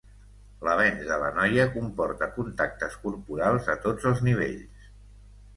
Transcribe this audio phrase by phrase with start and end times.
[0.67, 4.93] L'avenç de la noia comporta contactes corporals a tots nivells.